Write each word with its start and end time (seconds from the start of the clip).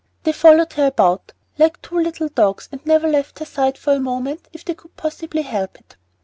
They 0.23 0.31
followed 0.31 0.73
her 0.73 0.87
about 0.87 1.31
like 1.59 1.79
two 1.83 1.99
little 1.99 2.27
dogs, 2.27 2.67
and 2.71 2.83
never 2.87 3.07
left 3.07 3.37
her 3.37 3.45
side 3.45 3.77
for 3.77 3.93
a 3.93 3.99
moment 3.99 4.47
if 4.51 4.65
they 4.65 4.73
could 4.73 4.97
possibly 4.97 5.43
help 5.43 5.77
it. 5.79 5.95